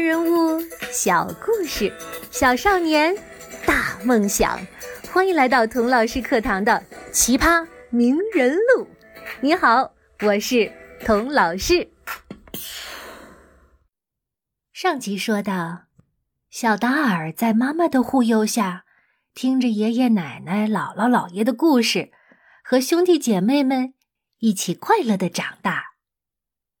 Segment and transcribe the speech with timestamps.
[0.00, 0.58] 人物
[0.90, 1.92] 小故事，
[2.30, 3.14] 小少年
[3.66, 4.58] 大梦想。
[5.12, 8.88] 欢迎来到童老师课堂的奇葩名人录。
[9.42, 9.92] 你好，
[10.22, 10.72] 我是
[11.04, 11.92] 童老师。
[14.72, 15.82] 上集说到，
[16.48, 18.86] 小达尔在妈妈的护佑下，
[19.34, 22.10] 听着爷爷奶奶、姥姥姥爷的故事，
[22.64, 23.92] 和兄弟姐妹们
[24.38, 25.90] 一起快乐的长大。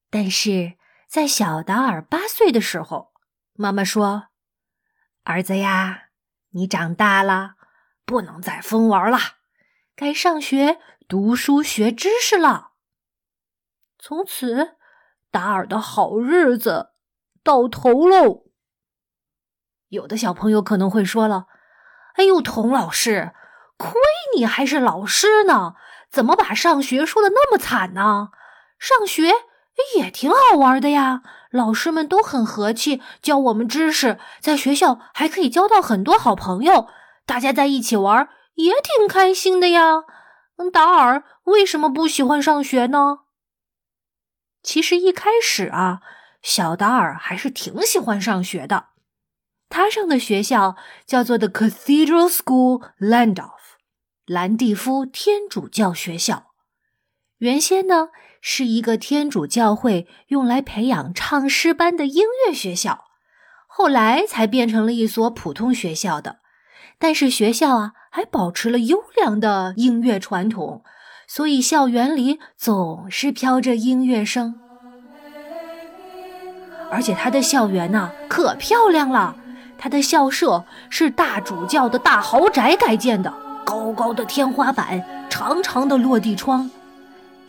[0.08, 0.72] 但是，
[1.06, 3.09] 在小达尔八岁的时候，
[3.60, 4.28] 妈妈说
[5.22, 6.04] ：“儿子呀，
[6.52, 7.56] 你长大了，
[8.06, 9.18] 不能再疯玩了，
[9.94, 12.70] 该上学读书学知识了。”
[14.00, 14.76] 从此，
[15.30, 16.92] 达尔的好日子
[17.44, 18.44] 到头喽。
[19.88, 21.44] 有的小朋友可能会说了
[22.16, 23.34] ：“哎呦，童老师，
[23.76, 23.92] 亏
[24.34, 25.74] 你还是老师呢，
[26.10, 28.30] 怎么把上学说的那么惨呢？
[28.78, 29.30] 上学……”
[29.96, 36.86] 也挺好玩的呀，老师们都很和气，教我们知识，在学校还可以交到很多好朋友，
[37.26, 40.04] 大家在一起玩也挺开心的呀。
[40.56, 43.20] 嗯达尔为什么不喜欢上学呢？
[44.62, 46.00] 其实一开始啊，
[46.40, 48.88] 小达尔还是挺喜欢上学的。
[49.68, 50.76] 他上的学校
[51.06, 53.78] 叫做 The Cathedral School Landolf，
[54.26, 56.52] 兰蒂夫天主教学校。
[57.38, 58.10] 原先呢。
[58.40, 63.04] 是一个天主教会用来培养唱诗班的音乐学校，
[63.66, 66.38] 后来才变成了一所普通学校的。
[66.98, 70.82] 但是学校啊，还保持了优良的音乐传统，
[71.26, 74.56] 所以校园里总是飘着音乐声。
[76.90, 79.36] 而且它的校园呢，可漂亮了。
[79.78, 83.32] 它的校舍是大主教的大豪宅改建的，
[83.64, 86.70] 高高的天花板，长长的落地窗。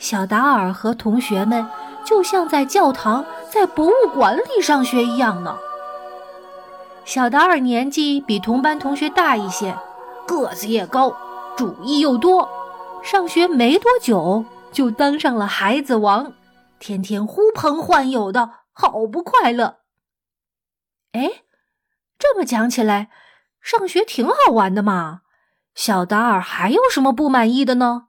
[0.02, 1.70] 小达尔和同学们
[2.04, 5.56] 就像在教堂、在博物馆里上学一样呢。
[7.06, 9.78] 小达尔年纪比同班同学大一些，
[10.26, 11.16] 个子也高，
[11.56, 12.50] 主意又多。
[13.04, 16.34] 上学没多久就当上了孩子王，
[16.80, 19.78] 天天呼朋唤友的，好不快乐。
[21.12, 21.44] 哎，
[22.18, 23.12] 这么讲起来，
[23.62, 25.22] 上学挺好玩的嘛。
[25.76, 28.08] 小达尔还有什么不满意的呢？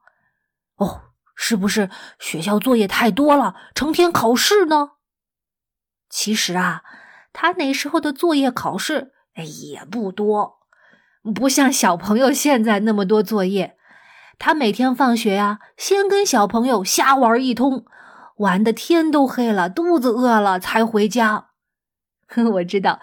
[0.77, 1.12] 哦。
[1.35, 4.93] 是不是学校作业太多了，成天考试呢？
[6.09, 6.83] 其实啊，
[7.33, 10.59] 他那时候的作业考试哎也不多，
[11.35, 13.77] 不像小朋友现在那么多作业。
[14.39, 17.87] 他每天放学呀，先跟小朋友瞎玩一通，
[18.37, 21.49] 玩的天都黑了，肚子饿了才回家。
[22.55, 23.01] 我知道，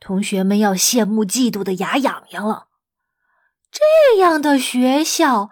[0.00, 2.66] 同学们要羡慕嫉妒的牙痒痒了。
[3.70, 5.50] 这样的学校。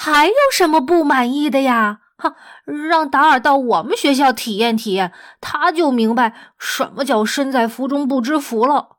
[0.00, 2.02] 还有什么不满意的呀？
[2.16, 8.98] 哈，让达尔到我们学校体验体验，他就明白什么叫身在福中不知福了。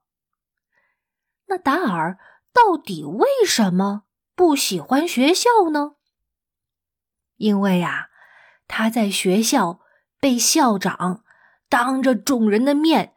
[1.45, 2.19] 那达尔
[2.51, 4.03] 到底为什么
[4.35, 5.93] 不喜欢学校呢？
[7.38, 8.09] 因为呀，
[8.67, 9.79] 他在学校
[10.19, 11.23] 被校长
[11.69, 13.13] 当着众人的面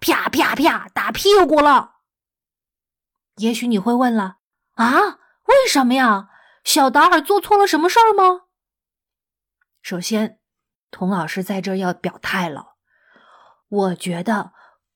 [0.00, 1.98] 啪啪啪打屁股了。
[3.36, 4.38] 也许你会问了
[4.74, 6.30] 啊，为什么呀？
[6.64, 8.42] 小达尔做错了什么事儿吗？
[9.82, 10.38] 首先，
[10.90, 12.76] 童老师在这要表态了。
[13.68, 14.52] 我觉得，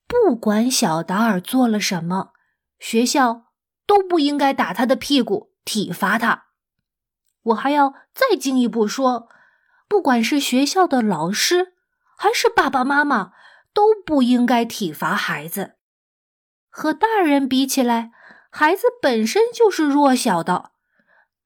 [0.06, 2.32] 不管小达尔做了什么，
[2.78, 3.46] 学校
[3.86, 6.46] 都不应该打他的屁股，体罚他。
[7.42, 9.28] 我还要再进一步说，
[9.88, 11.74] 不管是学校的老师，
[12.16, 13.32] 还是爸爸妈妈，
[13.72, 15.76] 都不应该体罚孩子。
[16.68, 18.12] 和大人比起来，
[18.50, 20.72] 孩子本身就是弱小的。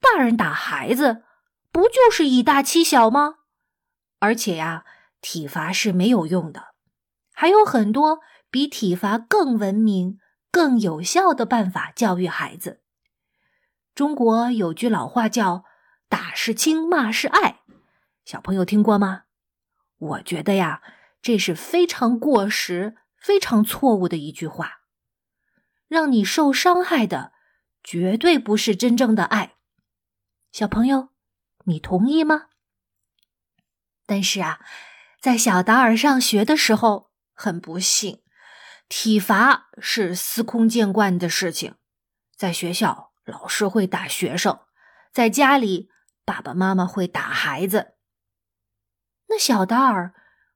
[0.01, 1.25] 大人打孩子，
[1.71, 3.37] 不就是以大欺小吗？
[4.19, 4.85] 而且呀，
[5.21, 6.75] 体罚是没有用的，
[7.33, 10.19] 还有很多比体罚更文明、
[10.51, 12.83] 更有效的办法教育孩子。
[13.95, 15.65] 中国有句老话叫
[16.09, 17.61] “打是亲，骂是爱”，
[18.25, 19.25] 小朋友听过吗？
[19.99, 20.83] 我觉得呀，
[21.21, 24.81] 这是非常过时、非常错误的一句话。
[25.89, 27.33] 让你受伤害的，
[27.83, 29.57] 绝对不是真正的爱。
[30.53, 31.11] 小朋友，
[31.65, 32.49] 你同意吗？
[34.05, 34.59] 但是啊，
[35.21, 38.21] 在小达尔上学的时候，很不幸，
[38.89, 41.77] 体罚是司空见惯的事情。
[42.37, 44.67] 在学校，老师会打学生；
[45.13, 45.89] 在家里，
[46.25, 47.95] 爸爸妈妈会打孩子。
[49.29, 50.13] 那小达尔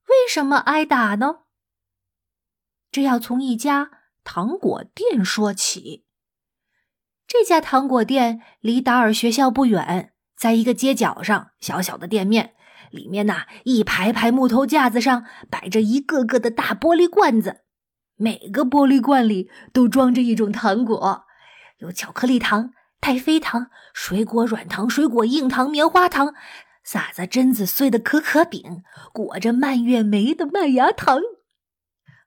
[0.08, 1.44] 为什么挨打呢？
[2.90, 3.90] 这要从一家
[4.24, 6.03] 糖果店说起。
[7.26, 12.54] 这家糖果店离达尔学校不远，在一个街角上，小小的店面
[12.90, 17.62] 里面呐，一排排木头架子上摆着一个个的大玻璃罐子，
[18.16, 21.24] 每个玻璃罐里都装着一种糖果，
[21.78, 26.34] 有巧克力糖、太妃糖、水果软糖、水果硬糖、棉花糖，
[26.84, 28.82] 撒着榛子碎的可可饼，
[29.12, 31.20] 裹着蔓越莓的麦芽糖。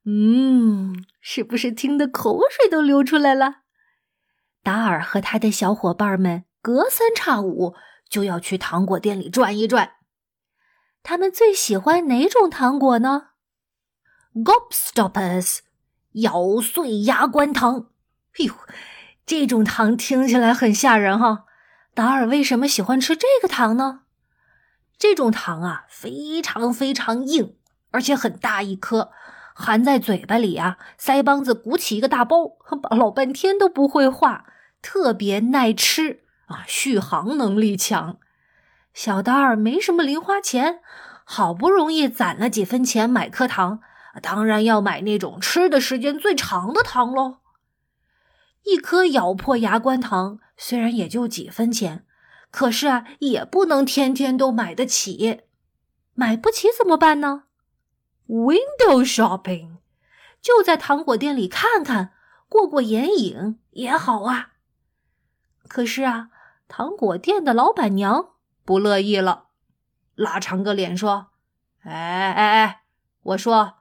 [0.06, 3.67] 嗯，是不是听得口水都流出来了？
[4.68, 7.74] 达尔和他的小伙伴们隔三差五
[8.10, 9.94] 就要去糖果店里转一转。
[11.04, 13.28] 他们最喜欢哪种糖果呢
[14.36, 15.60] ？Gobstoppers，
[16.16, 17.92] 咬碎牙关糖。
[18.38, 18.54] 哎呦，
[19.25, 21.46] 这种糖听起来很吓人哈。
[21.94, 24.02] 达尔为什么喜欢吃这个糖呢？
[24.98, 27.56] 这种糖啊，非常非常硬，
[27.92, 29.12] 而且很大一颗。
[29.56, 32.58] 含在嘴巴里啊，腮帮子鼓起一个大包，
[32.92, 34.44] 老半天都不会化，
[34.81, 38.19] 特别耐吃啊，续航能力强。
[38.94, 40.79] 小丹儿没什么零花钱，
[41.24, 43.81] 好不容易攒了几分钱买颗糖，
[44.21, 47.38] 当然要买那种吃的时间最长的糖喽。
[48.63, 52.06] 一颗咬破牙关糖虽然也就几分钱，
[52.50, 55.41] 可是啊，也不能天天都买得起。
[56.13, 57.44] 买不起怎么办呢
[58.27, 59.77] ？Window shopping，
[60.41, 62.13] 就在糖果店里看看，
[62.50, 64.53] 过过眼瘾也好啊。
[65.68, 66.30] 可是啊，
[66.68, 68.30] 糖果店的老板娘
[68.66, 69.48] 不乐意了，
[70.16, 71.28] 拉长个脸说
[71.84, 72.84] ：“哎哎哎，
[73.24, 73.75] 我说，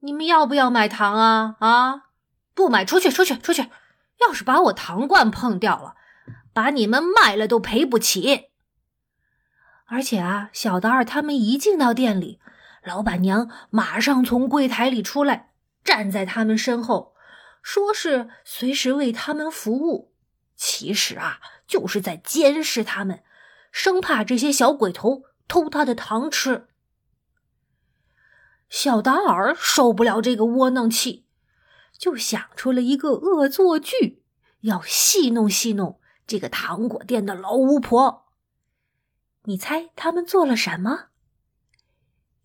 [0.00, 1.56] 你们要不要买糖啊？
[1.60, 2.02] 啊，
[2.54, 3.68] 不买，出去，出去，出去！
[4.20, 5.94] 要是把我糖罐碰掉了，
[6.52, 8.50] 把你们卖了都赔不起。
[9.86, 12.40] 而且啊，小达尔他们一进到店里。”
[12.84, 15.50] 老板娘马上从柜台里出来，
[15.84, 17.14] 站在他们身后，
[17.60, 20.14] 说是随时为他们服务。
[20.58, 21.38] 其实啊，
[21.68, 23.22] 就是在监视他们，
[23.70, 26.66] 生怕这些小鬼头偷他的糖吃。
[28.68, 31.24] 小达尔受不了这个窝囊气，
[31.96, 34.24] 就想出了一个恶作剧，
[34.62, 38.26] 要戏弄戏弄这个糖果店的老巫婆。
[39.44, 41.06] 你猜他们做了什么？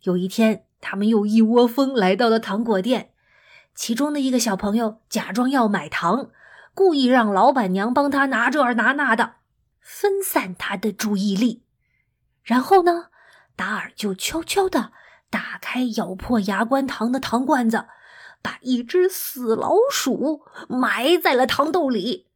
[0.02, 3.10] 有一天，他们又一窝蜂来到了糖果店。
[3.74, 6.30] 其中的一个小朋友假装要买糖，
[6.74, 9.36] 故意让老板娘帮他拿这儿拿那的，
[9.80, 11.62] 分散他的注意力。
[12.42, 13.10] 然后呢，
[13.56, 14.92] 达尔就悄悄地
[15.30, 17.86] 打开咬破牙关糖的糖罐子，
[18.42, 22.26] 把一只死老鼠埋在了糖豆里。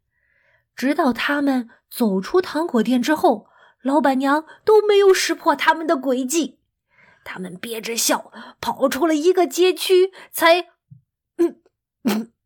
[0.74, 3.48] 直到他们走出糖果店之后，
[3.82, 6.60] 老板娘都没有识破他们的诡计。
[7.24, 10.68] 他们憋着笑跑出了一个街区，才
[11.36, 11.60] 嗯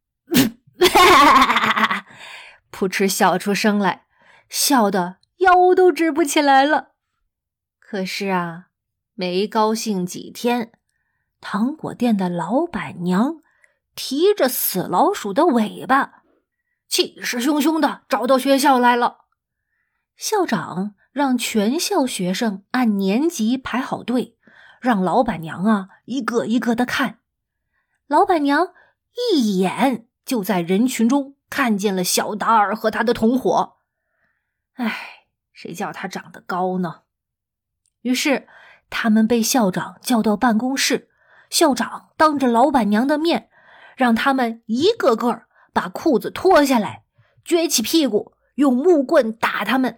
[2.73, 4.07] 噗嗤笑出声来，
[4.49, 6.93] 笑得腰都直不起来了。
[7.79, 8.67] 可是啊，
[9.15, 10.73] 没高兴几天，
[11.41, 13.37] 糖果店的老板娘
[13.95, 16.23] 提着死老鼠的尾巴，
[16.89, 19.27] 气势汹汹的找到学校来了。
[20.17, 24.39] 校长让全校学生按年级排好队。
[24.81, 27.21] 让老板娘啊一个一个的看，
[28.09, 28.75] 老板娘
[29.31, 33.77] 一眼就在人群中看见了小达尔和他的同伙。
[34.75, 37.03] 唉，谁叫他长得高呢？
[38.03, 38.49] 于是
[38.91, 41.11] 他们被校长叫到办公室，
[41.51, 43.51] 校长当着老板娘的面，
[43.97, 47.05] 让他们一个个把裤子脱下来，
[47.45, 49.97] 撅起屁股用木棍打他们。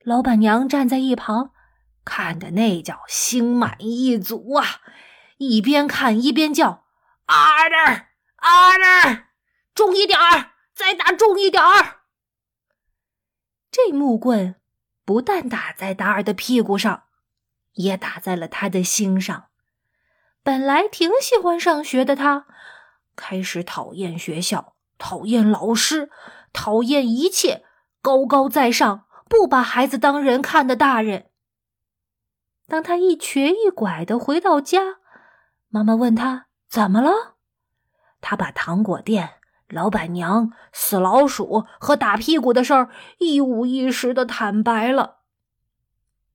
[0.00, 1.52] 老板娘站在一旁。
[2.04, 4.66] 看的那叫心满意足啊！
[5.38, 6.82] 一边看一边叫
[8.42, 9.22] ：“Order, order，
[9.74, 12.00] 重一点儿，再打重一点儿。”
[13.70, 14.56] 这木棍
[15.04, 17.04] 不但打在达尔的屁股上，
[17.72, 19.46] 也打在了他的心上。
[20.42, 22.46] 本来挺喜欢上学的他，
[23.14, 26.10] 开始讨厌学校，讨厌老师，
[26.52, 27.64] 讨厌一切
[28.02, 31.30] 高高在上、不把孩子当人看的大人。
[32.66, 34.98] 当他一瘸一拐的回到家，
[35.68, 37.36] 妈妈问他怎么了，
[38.22, 39.34] 他把糖果店、
[39.68, 42.88] 老板娘、死老鼠和打屁股的事儿
[43.18, 45.18] 一五一十的坦白了。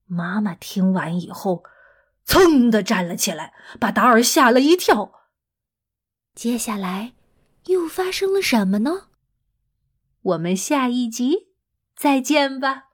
[0.05, 1.63] 妈妈听完以后，
[2.25, 5.13] 噌的站了起来，把达尔吓了一跳。
[6.35, 7.13] 接下来
[7.65, 9.07] 又发生了什么呢？
[10.21, 11.47] 我们下一集
[11.95, 12.86] 再见吧。